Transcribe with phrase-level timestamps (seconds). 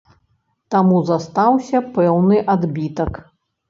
[0.75, 3.27] Таму застаўся пэўны адбітак.